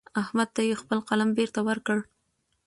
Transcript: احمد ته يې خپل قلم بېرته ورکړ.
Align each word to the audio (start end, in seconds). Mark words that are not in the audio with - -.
احمد 0.21 0.49
ته 0.55 0.61
يې 0.67 0.75
خپل 0.81 0.99
قلم 1.09 1.29
بېرته 1.37 1.59
ورکړ. 1.67 1.97